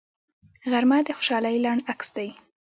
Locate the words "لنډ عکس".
1.65-2.07